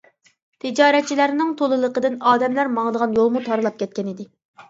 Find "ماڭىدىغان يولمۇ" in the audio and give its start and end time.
2.79-3.43